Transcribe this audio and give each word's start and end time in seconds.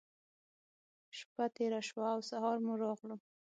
شپّه 1.17 1.45
تېره 1.55 1.81
شوه 1.89 2.07
او 2.15 2.21
سهار 2.29 2.57
مو 2.65 2.73
راغلو. 2.83 3.15